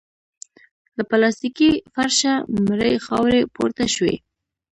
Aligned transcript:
له 0.97 1.03
پلاستيکي 1.09 1.71
فرشه 1.93 2.33
مړې 2.65 2.93
خاورې 3.05 3.39
پورته 3.55 3.85
شوې. 3.95 4.15